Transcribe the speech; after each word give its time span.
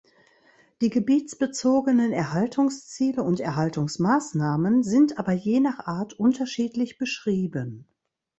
Die 0.81 0.89
gebietsbezogenen 0.89 2.11
Erhaltungsziele 2.11 3.21
und 3.21 3.39
Erhaltungsmaßnahmen 3.39 4.81
sind 4.81 5.19
aber 5.19 5.31
je 5.33 5.59
nach 5.59 5.77
Art 5.85 6.13
unterschiedlich 6.13 6.97
beschrieben. 6.97 7.85